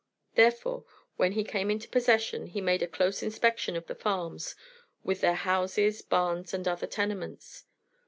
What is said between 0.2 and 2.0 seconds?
Therefore, when he came into